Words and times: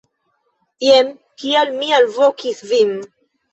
Jen 0.85 1.11
kial 1.43 1.75
mi 1.83 1.93
alvokis 2.01 2.67
vin. 2.75 2.99